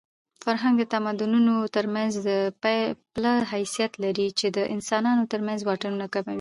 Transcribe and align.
فرهنګ 0.43 0.75
د 0.79 0.83
تمدنونو 0.93 1.53
ترمنځ 1.75 2.11
د 2.27 2.29
پله 3.13 3.33
حیثیت 3.51 3.91
لري 4.03 4.27
چې 4.39 4.47
د 4.57 4.57
انسانانو 4.75 5.23
ترمنځ 5.31 5.59
واټنونه 5.63 6.05
کموي. 6.13 6.29